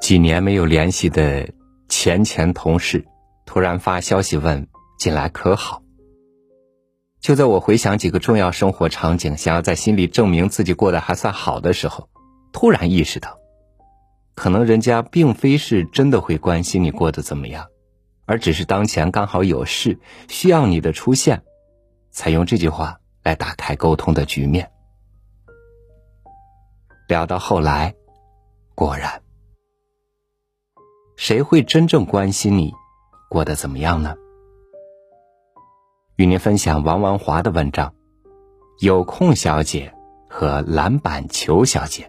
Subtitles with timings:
[0.00, 1.48] 几年没有联系的
[1.88, 3.04] 前前同事，
[3.44, 5.82] 突然发消息问近来可好？
[7.20, 12.08] 就在我回想几个重要生活场景，想要在心里证明自己过得还算好的时候，
[12.52, 13.36] 突然意识到，
[14.36, 17.66] 可能人家并非是真的会关心你过得怎么样，
[18.26, 19.98] 而只是当前刚好有事
[20.28, 21.42] 需要你的出现，
[22.12, 24.70] 才用这句话来打开沟通的局面。
[27.08, 27.92] 聊到后来，
[28.76, 29.20] 果然。
[31.16, 32.72] 谁会真正关心你
[33.28, 34.14] 过得怎么样呢？
[36.14, 37.90] 与您分享王文华的文章
[38.78, 39.92] 《有空小姐
[40.30, 42.04] 和篮板球小姐》。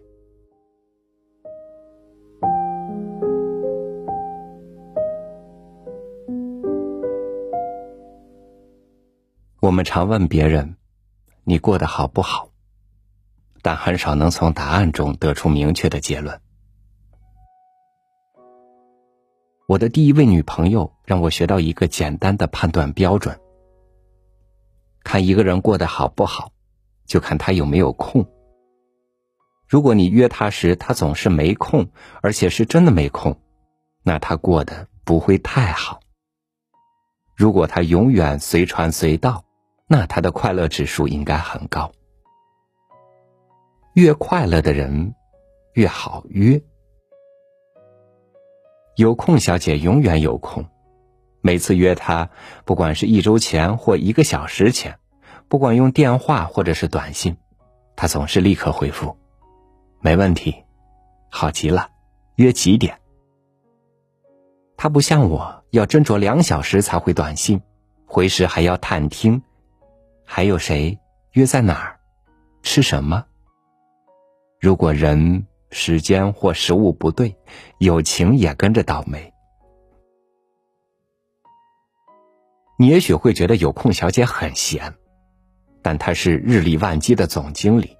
[9.60, 10.77] 我们常问别人
[11.50, 12.50] 你过得好不好，
[13.62, 16.42] 但很少能从答案中得出明确的结论。
[19.66, 23.40] 我的第一位女朋友让我学到一个简单的判断标准：
[25.06, 26.52] 看一个人过得好不好，
[27.06, 28.28] 就看他有没有空。
[29.70, 31.88] 如果你约他时他总是没空，
[32.22, 33.40] 而且是真的没空，
[34.04, 36.02] 那他过得不会太好。
[37.38, 39.46] 如果他永远随传随到，
[39.88, 41.92] 那他的快乐指数应该很高。
[43.94, 45.16] 越快乐的人，
[45.74, 46.62] 越好约。
[48.96, 50.66] 有空小姐永远有空，
[51.42, 52.30] 每次约她，
[52.66, 55.00] 不管是一周前或一个小时前，
[55.48, 57.38] 不管用电话或者是短信，
[57.96, 59.16] 她总是立刻回复
[60.02, 60.64] ：“没问题，
[61.30, 61.90] 好极了，
[62.36, 63.00] 约几点？”
[64.78, 67.62] 她不像我要斟酌两小时才回短信，
[68.06, 69.42] 回时还要探听，
[70.30, 71.00] 还有谁
[71.32, 72.00] 约在哪儿，
[72.62, 73.26] 吃什么？
[74.60, 75.48] 如果人。
[75.70, 77.36] 时间或食物不对，
[77.78, 79.34] 友情也跟着倒霉。
[82.80, 84.96] 你也许会觉得有空小姐很闲，
[85.82, 87.98] 但她是日理万机的总经理。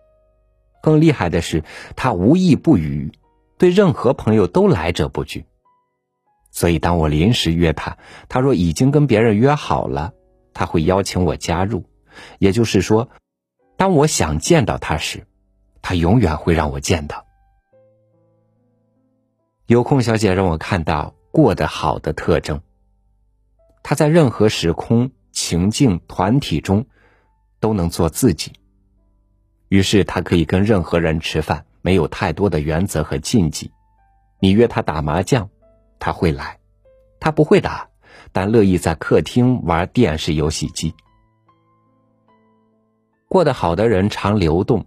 [0.82, 1.66] 更厉害的是，
[1.98, 3.12] 她无意不语，
[3.58, 5.46] 对任何朋友都来者不拒。
[6.52, 7.98] 所以，当我临时约她，
[8.30, 10.14] 她若已经跟别人约好了，
[10.54, 11.84] 她会邀请我加入。
[12.40, 13.10] 也就是说，
[13.76, 15.28] 当我想见到他时，
[15.82, 17.26] 他永远会让我见到。
[19.66, 22.62] 有空小姐让我看到过得好的特征。
[23.84, 26.86] 她在任何时空、情境、团体中
[27.60, 28.54] 都能做自己。
[29.70, 33.72] 于是她可以跟任何人吃饭，没有太多的原则和禁忌。
[34.40, 35.50] 你约她打麻将，
[36.00, 36.58] 她会来；
[37.20, 37.90] 她不会打，
[38.32, 40.94] 但乐意在客厅玩电视游戏机。
[43.28, 44.86] 过得好的人常流动，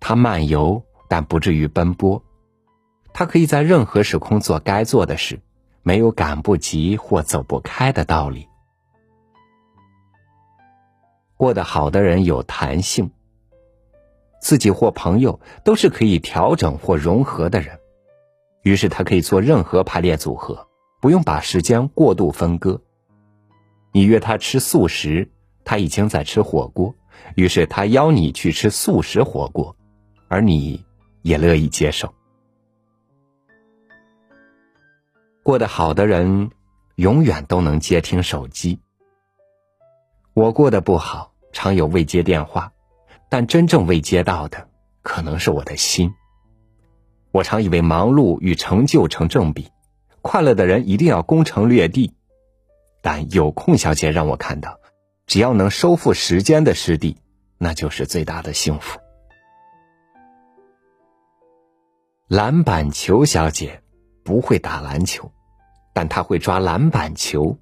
[0.00, 2.22] 他漫游，但不至于奔波。
[3.12, 5.40] 他可以在任何时空做该做的事，
[5.82, 8.48] 没有赶不及或走不开的道理。
[11.36, 13.10] 过得好的人有弹性，
[14.40, 17.78] 自己或朋友都是可以调整或融合的人，
[18.62, 20.66] 于是他可以做任何排列组合，
[21.00, 22.80] 不用把时间过度分割。
[23.92, 25.30] 你约他吃素食，
[25.66, 26.94] 他已经在吃火锅，
[27.34, 29.76] 于是他邀你去吃素食火锅，
[30.28, 30.82] 而你
[31.22, 32.14] 也乐意接受。
[35.42, 36.50] 过得好的人，
[36.94, 38.78] 永远都能接听手机。
[40.34, 42.72] 我过得不好，常有未接电话，
[43.28, 44.68] 但真正未接到的，
[45.02, 46.14] 可能是我的心。
[47.32, 49.68] 我常以为忙碌与成就成正比，
[50.22, 52.14] 快乐的人一定要攻城略地，
[53.02, 54.78] 但有空小姐让我看到，
[55.26, 57.16] 只要能收复时间的失地，
[57.58, 58.98] 那就是最大的幸福。
[62.28, 63.82] 篮板球小姐
[64.24, 65.32] 不会打篮球。
[65.92, 67.56] 但她会抓篮板球。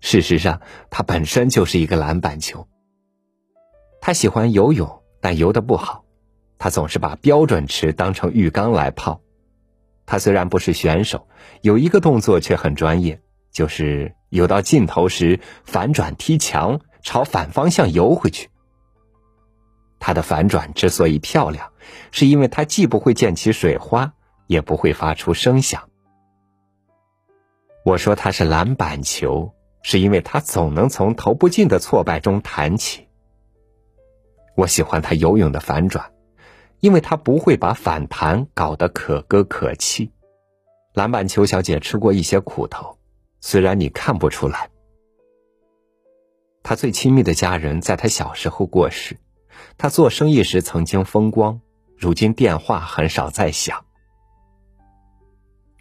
[0.00, 0.60] 事实上，
[0.90, 2.68] 他本身就是一个篮板球。
[4.02, 6.04] 他喜欢游泳，但游的不好。
[6.58, 9.22] 他总是把标准池当成浴缸来泡。
[10.04, 11.26] 他虽然不是选手，
[11.62, 18.50] 有一个动作却很专业，就是游到尽头时反转踢墙，朝反方向游回去。
[20.00, 21.70] 他的反转之所以漂亮，
[22.10, 24.14] 是因为他既不会溅起水花，
[24.48, 25.88] 也不会发出声响。
[27.84, 33.06] 我说他是篮板球，是因为他总能从投不进的挫败中弹起。
[34.56, 36.12] 我喜欢他游泳的反转，
[36.80, 40.10] 因为他不会把反弹搞得可歌可泣。
[40.92, 42.98] 篮板球小姐吃过一些苦头，
[43.46, 44.70] 虽然你看不出来。
[46.62, 49.18] 他最亲密的家人在他小时候过世，
[49.76, 51.60] 他做生意时曾经风光，
[51.94, 53.84] 如今电话很少再响。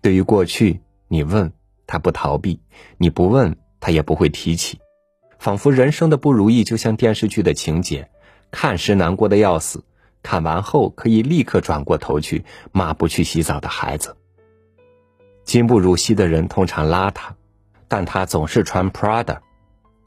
[0.02, 1.54] 对于过去，你问
[1.88, 2.60] 他不逃避，
[2.98, 4.78] 你不问他也不会提起，
[5.40, 8.12] 仿佛人生的不如意就像电视剧的情节，
[8.52, 9.82] 看时难过的要死，
[10.22, 12.44] 看完后可以立刻转过头去
[12.74, 14.18] 骂不去洗澡的孩子。
[15.46, 17.32] 今不如昔的人通常邋遢，
[17.94, 19.38] 但他总是穿 Prada；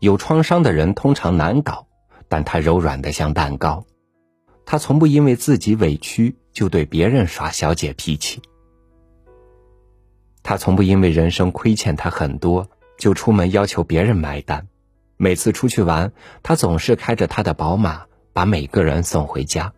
[0.01, 1.87] 有创伤的人通常难搞，
[2.29, 3.87] 但他柔软的像蛋糕。
[4.65, 8.43] 他从不因为自己委屈就对别人耍小姐脾气。
[10.43, 12.69] 他从不因为人生亏欠他很多
[12.99, 14.67] 就出门要求别人买单。
[15.17, 16.11] 每次出去玩，
[16.43, 19.73] 他总是开着他的宝马把每个人送回家。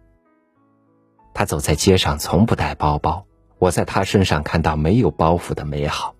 [1.34, 3.26] 他走在街上从不带包包。
[3.58, 6.14] 我在他身上看到没有包袱的美好。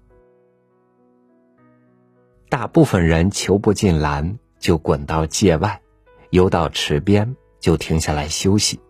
[2.51, 5.83] 大部分人球不进篮就滚到界外，
[6.31, 8.81] 游到池边就停下来休息。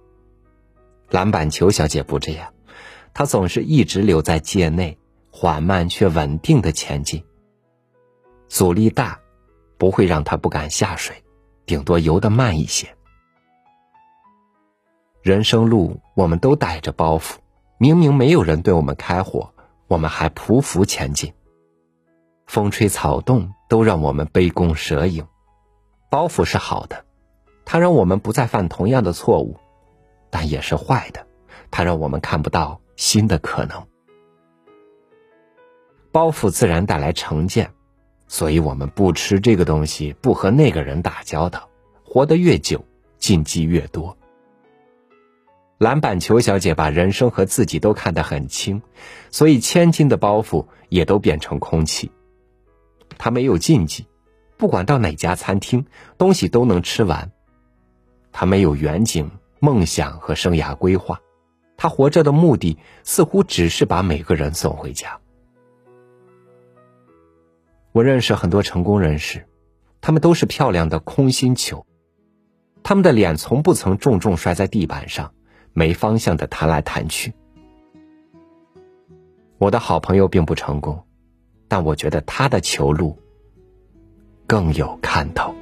[1.11, 2.55] 篮板球小姐不这样，
[3.13, 4.97] 她总是一直留在界内，
[5.33, 7.25] 缓慢却稳定的前进。
[8.47, 9.19] 阻力大，
[9.77, 11.25] 不会让她不敢下水，
[11.67, 12.87] 顶多游得慢一些。
[15.21, 17.35] 人生路，我们都带着包袱。
[17.77, 19.53] 明明没有人对我们开火，
[19.89, 21.33] 我们还匍匐前进。
[22.49, 25.27] 风吹草动都让我们杯弓蛇影。
[26.11, 27.05] 包袱是好的，
[27.67, 29.55] 它让我们不再犯同样的错误；
[30.31, 31.27] 但也是坏的，
[31.71, 33.87] 它让我们看不到新的可能。
[36.11, 37.71] 包袱自然带来成见，
[38.27, 41.69] 所以我们不吃这个东西，不和那个人打交道，
[42.03, 42.83] 活得越久，
[43.19, 44.17] 禁忌越多。
[45.77, 48.81] 篮板球小姐把人生和自己都看得很轻，
[49.31, 52.11] 所以千斤的包袱也都变成空气。
[53.19, 54.07] 他没有禁忌，
[54.57, 55.85] 不管到哪家餐厅，
[56.17, 57.31] 东西都能吃完。
[58.33, 59.31] 他没有远景、
[59.61, 61.21] 梦想和生涯规划，
[61.77, 65.19] 他活着的目的似乎只是把每个人送回家。
[67.93, 69.47] 我认识很多成功人士，
[70.01, 71.85] 他们都是漂亮的空心球，
[72.83, 75.35] 他们的脸从不曾重重摔在地板上。
[75.75, 77.33] 没方向的弹来弹去。
[79.59, 81.05] 我的好朋友并不成功，
[81.69, 83.17] 但我觉得他的球路
[84.47, 85.55] 更有看头。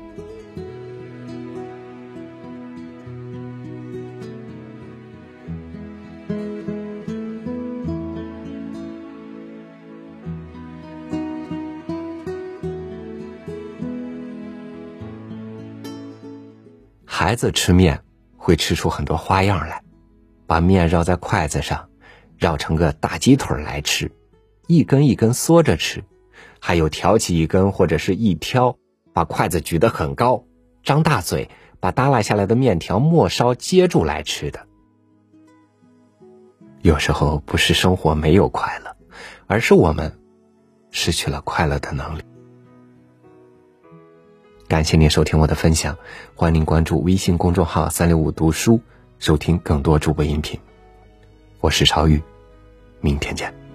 [17.05, 18.01] 孩子吃面
[18.37, 19.83] 会吃出很多花样来。
[20.47, 21.89] 把面绕在筷子上，
[22.39, 24.09] 绕成个大鸡腿来吃，
[24.67, 26.01] 一根一根嗦着吃；
[26.61, 28.77] 还有挑起一根或者是一挑，
[29.13, 30.45] 把筷子举得很高，
[30.83, 31.49] 张大嘴，
[31.81, 34.67] 把耷拉下来的面条末梢接住来吃的。
[36.83, 38.97] 有时候不是生活没有快乐，
[39.47, 40.19] 而是我们
[40.91, 42.23] 失去了快乐的能力。
[44.69, 45.97] 感谢您收听我的分享，
[46.35, 48.81] 欢迎您关注微信公众号“三六五读书”。
[49.19, 50.61] 收听更多主播音频，
[51.61, 52.23] 我是超宇，
[53.01, 53.66] 明天见。